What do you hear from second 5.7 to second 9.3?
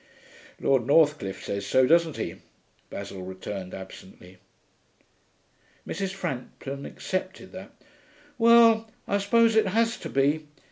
Mrs. Frampton accepted that. 'Well! I